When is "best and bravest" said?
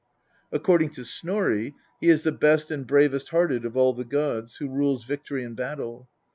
2.31-3.29